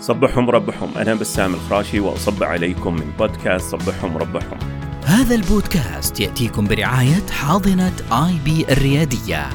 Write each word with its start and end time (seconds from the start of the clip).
صبحهم 0.00 0.50
ربحهم. 0.50 0.98
أنا 0.98 1.14
بسام 1.14 1.54
الخراشي 1.54 2.00
وأصب 2.00 2.42
عليكم 2.42 2.94
من 2.94 3.12
بودكاست 3.18 3.76
صبحهم 3.76 4.16
ربحهم. 4.16 4.58
هذا 5.04 5.34
البودكاست 5.34 6.20
يأتيكم 6.20 6.66
برعاية 6.66 7.26
حاضنة 7.30 7.92
آي 8.12 8.38
بي 8.44 8.66
الريادية. 8.72 9.46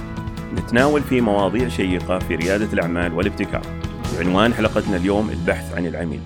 نتناول 0.56 1.02
فيه 1.02 1.22
مواضيع 1.22 1.68
شيقة 1.68 2.20
في 2.20 2.36
ريادة 2.36 2.74
الأعمال 2.74 3.14
والابتكار. 3.14 3.62
وعنوان 4.18 4.54
حلقتنا 4.54 4.98
اليوم 4.98 5.30
البحث 5.30 5.74
عن 5.74 5.86
العميل. 5.86 6.22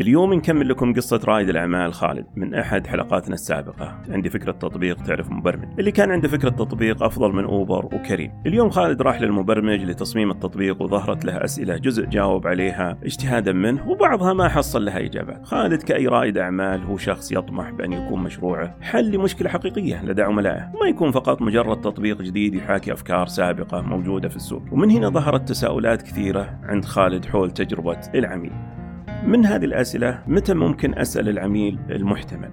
اليوم 0.00 0.34
نكمل 0.34 0.68
لكم 0.68 0.94
قصة 0.94 1.20
رائد 1.24 1.48
الأعمال 1.48 1.94
خالد 1.94 2.26
من 2.36 2.54
أحد 2.54 2.86
حلقاتنا 2.86 3.34
السابقة. 3.34 4.02
عندي 4.08 4.30
فكرة 4.30 4.52
تطبيق 4.52 5.02
تعرف 5.02 5.30
مبرمج. 5.30 5.68
اللي 5.78 5.92
كان 5.92 6.10
عنده 6.10 6.28
فكرة 6.28 6.48
تطبيق 6.48 7.02
أفضل 7.02 7.32
من 7.32 7.44
أوبر 7.44 7.84
وكريم. 7.84 8.32
اليوم 8.46 8.70
خالد 8.70 9.02
راح 9.02 9.20
للمبرمج 9.20 9.82
لتصميم 9.82 10.30
التطبيق 10.30 10.82
وظهرت 10.82 11.24
له 11.24 11.44
أسئلة 11.44 11.76
جزء 11.76 12.04
جاوب 12.06 12.46
عليها 12.46 12.98
اجتهادا 13.04 13.52
منه 13.52 13.88
وبعضها 13.88 14.32
ما 14.32 14.48
حصل 14.48 14.84
لها 14.84 14.98
إجابات 14.98 15.46
خالد 15.46 15.82
كأي 15.82 16.06
رائد 16.06 16.38
أعمال 16.38 16.82
هو 16.82 16.96
شخص 16.96 17.32
يطمح 17.32 17.70
بأن 17.70 17.92
يكون 17.92 18.22
مشروعه 18.22 18.76
حل 18.80 19.10
لمشكلة 19.10 19.48
حقيقية 19.48 20.04
لدى 20.04 20.22
عملائه. 20.22 20.72
ما 20.82 20.88
يكون 20.88 21.10
فقط 21.10 21.42
مجرد 21.42 21.80
تطبيق 21.80 22.22
جديد 22.22 22.54
يحاكي 22.54 22.92
أفكار 22.92 23.26
سابقة 23.26 23.80
موجودة 23.80 24.28
في 24.28 24.36
السوق. 24.36 24.62
ومن 24.72 24.90
هنا 24.90 25.08
ظهرت 25.08 25.48
تساؤلات 25.48 26.02
كثيرة 26.02 26.60
عند 26.62 26.84
خالد 26.84 27.24
حول 27.24 27.50
تجربة 27.50 28.00
العميل. 28.14 28.79
من 29.24 29.46
هذه 29.46 29.64
الأسئلة 29.64 30.22
متى 30.26 30.54
ممكن 30.54 30.98
أسأل 30.98 31.28
العميل 31.28 31.78
المحتمل؟ 31.90 32.50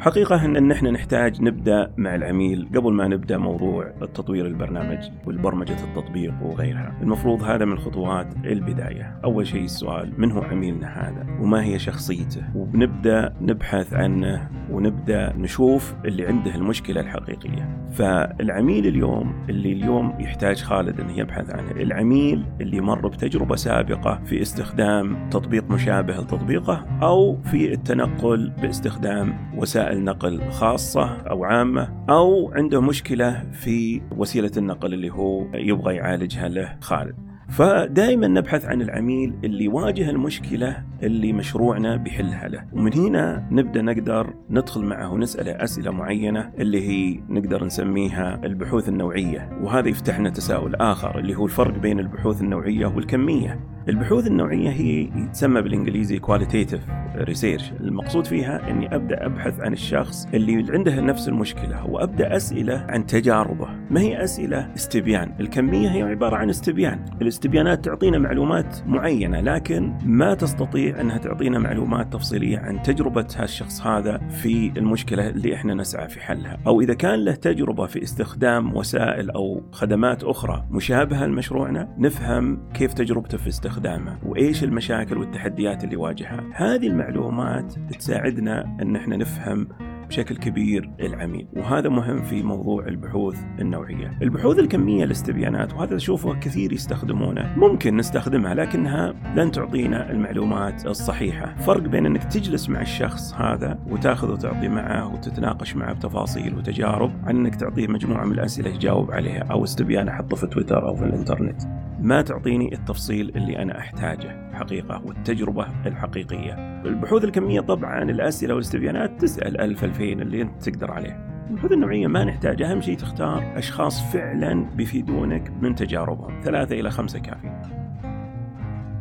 حقيقة 0.00 0.44
أن 0.44 0.68
نحن 0.68 0.86
نحتاج 0.86 1.42
نبدأ 1.42 1.92
مع 1.96 2.14
العميل 2.14 2.68
قبل 2.74 2.92
ما 2.92 3.08
نبدأ 3.08 3.38
موضوع 3.38 3.92
التطوير 4.02 4.46
البرنامج 4.46 4.98
والبرمجة 5.26 5.84
التطبيق 5.84 6.34
وغيرها. 6.42 6.94
المفروض 7.02 7.42
هذا 7.42 7.64
من 7.64 7.78
خطوات 7.78 8.26
البداية. 8.44 9.20
أول 9.24 9.46
شيء 9.46 9.64
السؤال 9.64 10.12
من 10.18 10.32
هو 10.32 10.42
عميلنا 10.42 10.86
هذا؟ 10.86 11.26
وما 11.40 11.64
هي 11.64 11.78
شخصيته؟ 11.78 12.42
وبنبدأ 12.54 13.34
نبحث 13.40 13.94
عنه 13.94 14.48
ونبدأ 14.70 15.32
نشوف 15.36 15.94
اللي 16.04 16.26
عنده 16.26 16.54
المشكلة 16.54 17.00
الحقيقية. 17.00 17.86
فالعميل 17.92 18.86
اليوم 18.86 19.46
اللي 19.48 19.72
اليوم 19.72 20.14
يحتاج 20.20 20.62
خالد 20.62 21.00
أنه 21.00 21.18
يبحث 21.18 21.50
عنه 21.50 21.70
العميل 21.70 22.44
اللي 22.60 22.80
مر 22.80 23.08
بتجربة 23.08 23.56
سابقة 23.56 24.20
في 24.24 24.42
استخدام 24.42 25.28
تطبيق 25.30 25.70
مشابه 25.70 26.16
لتطبيقه 26.16 26.86
أو 27.02 27.42
في 27.42 27.72
التنقل 27.72 28.52
باستخدام 28.62 29.50
وسائل 29.56 29.89
وسائل 29.90 30.04
نقل 30.04 30.50
خاصة 30.50 31.16
أو 31.16 31.44
عامة 31.44 32.04
أو 32.10 32.52
عنده 32.54 32.80
مشكلة 32.80 33.44
في 33.52 34.00
وسيلة 34.16 34.50
النقل 34.56 34.94
اللي 34.94 35.10
هو 35.10 35.46
يبغى 35.54 35.94
يعالجها 35.94 36.48
له 36.48 36.76
خالد. 36.80 37.14
فدائما 37.48 38.26
نبحث 38.26 38.64
عن 38.64 38.82
العميل 38.82 39.34
اللي 39.44 39.64
يواجه 39.64 40.10
المشكلة 40.10 40.84
اللي 41.02 41.32
مشروعنا 41.32 41.96
بيحلها 41.96 42.48
له. 42.48 42.64
ومن 42.72 42.94
هنا 42.94 43.48
نبدأ 43.50 43.82
نقدر 43.82 44.34
ندخل 44.50 44.80
معه 44.80 45.12
ونسأله 45.12 45.52
أسئلة 45.52 45.90
معينة 45.90 46.52
اللي 46.58 46.88
هي 46.88 47.20
نقدر 47.28 47.64
نسميها 47.64 48.40
البحوث 48.44 48.88
النوعية. 48.88 49.50
وهذا 49.62 49.88
يفتح 49.88 50.20
لنا 50.20 50.30
تساؤل 50.30 50.74
آخر 50.74 51.18
اللي 51.18 51.34
هو 51.34 51.44
الفرق 51.44 51.78
بين 51.78 52.00
البحوث 52.00 52.42
النوعية 52.42 52.86
والكمية. 52.86 53.60
البحوث 53.90 54.26
النوعية 54.26 54.70
هي 54.70 55.08
تسمى 55.32 55.62
بالإنجليزي 55.62 56.20
qualitative 56.20 56.80
research. 57.16 57.80
المقصود 57.80 58.26
فيها 58.26 58.70
أني 58.70 58.94
أبدأ 58.94 59.26
أبحث 59.26 59.60
عن 59.60 59.72
الشخص 59.72 60.26
اللي 60.34 60.72
عنده 60.72 61.00
نفس 61.00 61.28
المشكلة 61.28 61.86
وأبدأ 61.86 62.36
أسئلة 62.36 62.86
عن 62.88 63.06
تجاربه. 63.06 63.68
ما 63.90 64.00
هي 64.00 64.24
أسئلة؟ 64.24 64.74
استبيان. 64.76 65.34
الكمية 65.40 65.88
هي 65.88 66.02
عبارة 66.02 66.36
عن 66.36 66.50
استبيان. 66.50 67.04
الاستبيانات 67.22 67.84
تعطينا 67.84 68.18
معلومات 68.18 68.76
معينة 68.86 69.40
لكن 69.40 69.98
ما 70.04 70.34
تستطيع 70.34 71.00
أنها 71.00 71.18
تعطينا 71.18 71.58
معلومات 71.58 72.12
تفصيلية 72.12 72.58
عن 72.58 72.82
تجربة 72.82 73.26
هالشخص 73.36 73.86
هذا 73.86 74.18
في 74.28 74.72
المشكلة 74.76 75.28
اللي 75.28 75.54
إحنا 75.54 75.74
نسعى 75.74 76.08
في 76.08 76.20
حلها. 76.20 76.58
أو 76.66 76.80
إذا 76.80 76.94
كان 76.94 77.24
له 77.24 77.34
تجربة 77.34 77.86
في 77.86 78.02
استخدام 78.02 78.76
وسائل 78.76 79.30
أو 79.30 79.62
خدمات 79.72 80.24
أخرى 80.24 80.66
مشابهة 80.70 81.26
لمشروعنا 81.26 81.94
نفهم 81.98 82.68
كيف 82.74 82.92
تجربته 82.92 83.38
في 83.38 83.48
استخدامه 83.80 84.18
وإيش 84.26 84.64
المشاكل 84.64 85.18
والتحديات 85.18 85.84
اللي 85.84 85.96
واجهها 85.96 86.44
هذه 86.54 86.86
المعلومات 86.86 87.74
تساعدنا 87.98 88.76
أن 88.82 88.96
إحنا 88.96 89.16
نفهم 89.16 89.68
بشكل 90.08 90.36
كبير 90.36 90.90
العميل 91.00 91.46
وهذا 91.56 91.88
مهم 91.88 92.22
في 92.22 92.42
موضوع 92.42 92.86
البحوث 92.86 93.38
النوعية. 93.58 94.18
البحوث 94.22 94.58
الكمية 94.58 95.04
الاستبيانات 95.04 95.74
وهذا 95.74 95.96
أشوفه 95.96 96.40
كثير 96.40 96.72
يستخدمونه. 96.72 97.54
ممكن 97.56 97.96
نستخدمها 97.96 98.54
لكنها 98.54 99.14
لن 99.36 99.50
تعطينا 99.50 100.10
المعلومات 100.10 100.86
الصحيحة. 100.86 101.56
فرق 101.56 101.82
بين 101.82 102.06
أنك 102.06 102.24
تجلس 102.24 102.68
مع 102.68 102.80
الشخص 102.80 103.34
هذا 103.34 103.78
وتاخذ 103.90 104.32
وتعطي 104.32 104.68
معه 104.68 105.14
وتتناقش 105.14 105.76
معه 105.76 105.92
بتفاصيل 105.92 106.54
وتجارب 106.54 107.12
عن 107.24 107.36
أنك 107.36 107.54
تعطيه 107.54 107.86
مجموعة 107.86 108.24
من 108.24 108.32
الأسئلة 108.32 108.70
يجاوب 108.70 109.10
عليها 109.10 109.42
أو 109.50 109.64
استبيان 109.64 110.08
أحطه 110.08 110.36
في 110.36 110.46
تويتر 110.46 110.88
أو 110.88 110.94
في 110.94 111.04
الإنترنت. 111.04 111.79
ما 112.00 112.22
تعطيني 112.22 112.74
التفصيل 112.74 113.32
اللي 113.36 113.62
أنا 113.62 113.78
أحتاجه 113.78 114.52
حقيقة 114.52 115.02
والتجربة 115.06 115.66
الحقيقية. 115.86 116.54
البحوث 116.84 117.24
الكمية 117.24 117.60
طبعا 117.60 118.02
الأسئلة 118.02 118.54
والاستبيانات 118.54 119.20
تسأل 119.20 119.60
ألف 119.60 119.84
ألفين 119.84 120.20
اللي 120.20 120.42
أنت 120.42 120.68
تقدر 120.68 120.90
عليه. 120.90 121.46
البحوث 121.50 121.72
النوعية 121.72 122.06
ما 122.06 122.24
نحتاج 122.24 122.62
أهم 122.62 122.80
شيء 122.80 122.96
تختار 122.96 123.58
أشخاص 123.58 124.12
فعلا 124.12 124.70
بيفيدونك 124.76 125.52
من 125.62 125.74
تجاربهم. 125.74 126.40
ثلاثة 126.42 126.80
إلى 126.80 126.90
خمسة 126.90 127.18
كافيين. 127.18 127.62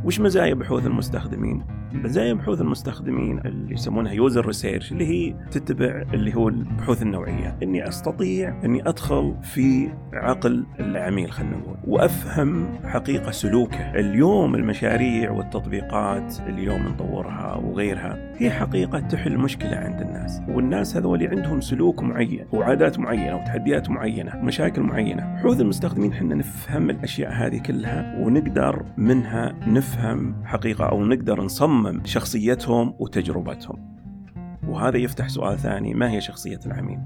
وش 0.03 0.19
مزايا 0.19 0.53
بحوث 0.53 0.85
المستخدمين؟ 0.85 1.78
مزايا 1.93 2.33
بحوث 2.33 2.61
المستخدمين 2.61 3.39
اللي 3.39 3.73
يسمونها 3.73 4.11
user 4.11 4.45
research 4.45 4.91
اللي 4.91 5.07
هي 5.07 5.35
تتبع 5.51 6.03
اللي 6.13 6.35
هو 6.35 6.49
البحوث 6.49 7.01
النوعية، 7.01 7.57
إني 7.63 7.87
أستطيع 7.87 8.61
إني 8.65 8.89
أدخل 8.89 9.35
في 9.43 9.89
عقل 10.13 10.65
العميل 10.79 11.31
خلينا 11.31 11.57
نقول 11.57 11.77
وأفهم 11.87 12.67
حقيقة 12.83 13.31
سلوكه، 13.31 13.91
اليوم 13.91 14.55
المشاريع 14.55 15.31
والتطبيقات 15.31 16.35
اليوم 16.47 16.87
نطورها 16.87 17.55
وغيرها 17.55 18.33
هي 18.37 18.51
حقيقة 18.51 18.99
تحل 18.99 19.37
مشكلة 19.37 19.75
عند 19.75 20.01
الناس، 20.01 20.41
والناس 20.49 20.97
هذول 20.97 21.27
عندهم 21.27 21.61
سلوك 21.61 22.03
معين 22.03 22.45
وعادات 22.51 22.99
معينة 22.99 23.35
وتحديات 23.35 23.89
معينة، 23.89 24.35
مشاكل 24.35 24.81
معينة، 24.81 25.35
بحوث 25.35 25.61
المستخدمين 25.61 26.11
إحنا 26.11 26.35
نفهم 26.35 26.89
الأشياء 26.89 27.31
هذه 27.31 27.57
كلها 27.57 28.15
ونقدر 28.19 28.85
منها 28.97 29.55
نفهم 29.67 30.35
حقيقة 30.45 30.85
أو 30.85 31.05
نقدر 31.05 31.41
نصمم 31.41 31.78
نصمم 31.79 32.05
شخصيتهم 32.05 32.93
وتجربتهم. 32.99 33.95
وهذا 34.67 34.97
يفتح 34.97 35.27
سؤال 35.27 35.57
ثاني 35.57 35.93
ما 35.93 36.11
هي 36.11 36.21
شخصية 36.21 36.59
العميل؟ 36.65 36.99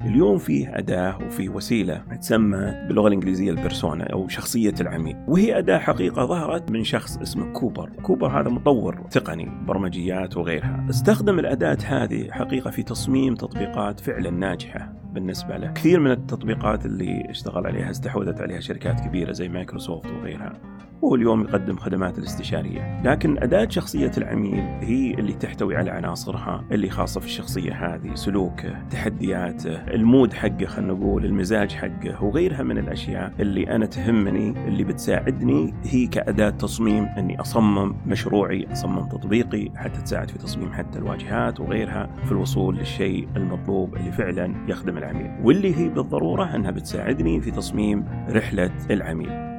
اليوم 0.00 0.38
فيه 0.38 0.78
أداة 0.78 1.18
وفيه 1.26 1.48
وسيلة 1.48 2.02
تسمى 2.20 2.56
باللغة 2.88 3.08
الإنجليزية 3.08 3.50
ال 3.50 3.57
persona 3.57 4.04
أو 4.04 4.28
شخصية 4.28 4.74
العميل. 4.80 5.16
وهي 5.28 5.58
أداة 5.58 5.78
حقيقة 5.78 6.26
ظهرت 6.26 6.70
من 6.70 6.84
شخص 6.84 7.18
اسمه 7.18 7.52
كوبر. 7.52 7.90
كوبر 8.02 8.40
هذا 8.40 8.48
مطور 8.48 9.06
تقني 9.10 9.48
برمجيات 9.66 10.36
وغيرها. 10.36 10.86
استخدم 10.90 11.38
الأداة 11.38 11.78
هذه 11.86 12.30
حقيقة 12.30 12.70
في 12.70 12.82
تصميم 12.82 13.34
تطبيقات 13.34 14.00
فعلا 14.00 14.30
ناجحة 14.30 14.92
بالنسبة 15.12 15.56
له. 15.56 15.72
كثير 15.72 16.00
من 16.00 16.10
التطبيقات 16.10 16.86
اللي 16.86 17.30
اشتغل 17.30 17.66
عليها 17.66 17.90
استحوذت 17.90 18.40
عليها 18.40 18.60
شركات 18.60 19.00
كبيرة 19.00 19.32
زي 19.32 19.48
مايكروسوفت 19.48 20.10
وغيرها. 20.10 20.75
وهو 21.02 21.14
اليوم 21.14 21.42
يقدم 21.42 21.76
خدمات 21.76 22.18
الاستشارية. 22.18 23.02
لكن 23.04 23.38
أداة 23.38 23.68
شخصية 23.68 24.10
العميل 24.18 24.64
هي 24.80 25.14
اللي 25.14 25.32
تحتوي 25.32 25.76
على 25.76 25.90
عناصرها 25.90 26.64
اللي 26.72 26.90
خاصة 26.90 27.20
في 27.20 27.26
الشخصية 27.26 27.72
هذه 27.72 28.14
سلوكه 28.14 28.88
تحدياته 28.90 29.74
المود 29.74 30.32
حقه 30.32 30.66
خلينا 30.66 30.92
نقول 30.92 31.24
المزاج 31.24 31.72
حقه 31.72 32.24
وغيرها 32.24 32.62
من 32.62 32.78
الأشياء 32.78 33.32
اللي 33.40 33.76
أنا 33.76 33.86
تهمني 33.86 34.68
اللي 34.68 34.84
بتساعدني 34.84 35.74
هي 35.84 36.06
كأداة 36.06 36.50
تصميم 36.50 37.04
أني 37.04 37.40
أصمم 37.40 37.96
مشروعي 38.06 38.72
أصمم 38.72 39.08
تطبيقي 39.08 39.70
حتى 39.76 40.02
تساعد 40.02 40.30
في 40.30 40.38
تصميم 40.38 40.72
حتى 40.72 40.98
الواجهات 40.98 41.60
وغيرها 41.60 42.10
في 42.24 42.32
الوصول 42.32 42.76
للشيء 42.76 43.28
المطلوب 43.36 43.96
اللي 43.96 44.12
فعلا 44.12 44.54
يخدم 44.68 44.98
العميل. 44.98 45.30
واللي 45.42 45.76
هي 45.76 45.88
بالضرورة 45.88 46.54
أنها 46.56 46.70
بتساعدني 46.70 47.40
في 47.40 47.50
تصميم 47.50 48.04
رحلة 48.30 48.70
العميل. 48.90 49.55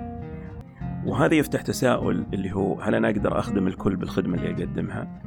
وهذا 1.08 1.36
يفتح 1.36 1.62
تساؤل 1.62 2.26
اللي 2.34 2.56
هو 2.56 2.82
هل 2.82 2.96
أنا 2.96 3.10
أقدر 3.10 3.40
أخدم 3.40 3.68
الكل 3.68 3.96
بالخدمة 3.96 4.38
اللي 4.38 4.50
أقدمها؟ 4.64 5.22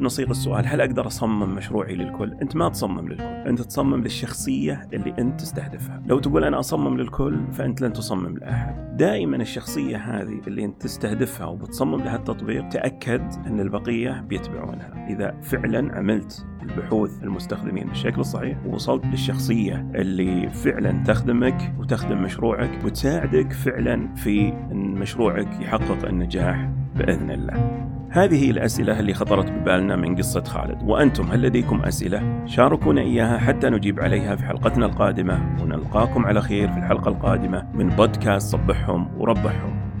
نصيغ 0.00 0.30
السؤال 0.30 0.66
هل 0.66 0.80
أقدر 0.80 1.06
أصمم 1.06 1.54
مشروعي 1.54 1.94
للكل؟ 1.94 2.34
أنت 2.42 2.56
ما 2.56 2.68
تصمم 2.68 3.08
للكل 3.08 3.22
أنت 3.22 3.60
تصمم 3.60 4.02
للشخصية 4.02 4.88
اللي 4.92 5.14
أنت 5.18 5.40
تستهدفها. 5.40 6.02
لو 6.06 6.18
تقول 6.18 6.44
أنا 6.44 6.58
أصمم 6.58 6.96
للكل 6.96 7.40
فأنت 7.52 7.80
لن 7.80 7.92
تصمم 7.92 8.38
لأحد. 8.38 8.96
دائما 8.96 9.36
الشخصية 9.36 9.96
هذه 9.96 10.40
اللي 10.46 10.64
أنت 10.64 10.82
تستهدفها 10.82 11.46
وبتصمم 11.46 12.00
لها 12.00 12.16
التطبيق 12.16 12.68
تأكد 12.68 13.22
أن 13.46 13.60
البقية 13.60 14.20
بيتبعونها. 14.28 15.06
إذا 15.10 15.40
فعلا 15.42 15.96
عملت 15.98 16.46
البحوث 16.62 17.22
المستخدمين 17.22 17.86
بالشكل 17.86 18.20
الصحيح 18.20 18.66
ووصلت 18.66 19.06
للشخصية 19.06 19.90
اللي 19.94 20.50
فعلا 20.50 21.02
تخدمك 21.06 21.74
وتخدم 21.78 22.22
مشروعك 22.22 22.84
وتساعدك 22.84 23.52
فعلا 23.52 24.14
في 24.14 24.48
أن 24.48 24.94
مشروعك 24.94 25.60
يحقق 25.60 26.04
النجاح 26.04 26.70
بإذن 26.96 27.30
الله. 27.30 27.91
هذه 28.14 28.50
الأسئلة 28.50 29.00
اللي 29.00 29.14
خطرت 29.14 29.50
ببالنا 29.50 29.96
من 29.96 30.16
قصة 30.16 30.44
خالد. 30.44 30.82
وأنتم 30.82 31.30
هل 31.30 31.42
لديكم 31.42 31.82
أسئلة؟ 31.82 32.46
شاركونا 32.46 33.00
إياها 33.00 33.38
حتى 33.38 33.70
نجيب 33.70 34.00
عليها 34.00 34.36
في 34.36 34.44
حلقتنا 34.44 34.86
القادمة. 34.86 35.56
ونلقاكم 35.62 36.26
على 36.26 36.42
خير 36.42 36.72
في 36.72 36.78
الحلقة 36.78 37.08
القادمة 37.08 37.66
من 37.74 37.88
بودكاست 37.88 38.52
صبحهم 38.52 39.08
وربحهم. 39.18 39.91